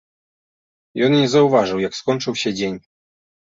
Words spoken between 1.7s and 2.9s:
як скончыўся дзень.